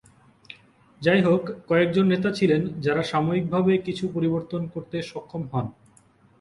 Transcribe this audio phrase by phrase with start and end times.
[1.01, 5.65] যাইহোক, কয়েকজন নেতা ছিলেন যারা সাময়িকভাবে কিছু পরিবর্তন করতে সক্ষম হন।